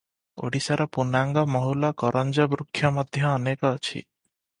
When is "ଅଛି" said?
3.79-3.99